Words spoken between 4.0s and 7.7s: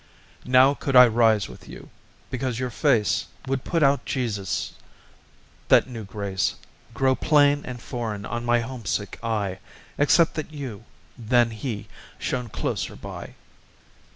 Jesus', That new grace Glow plain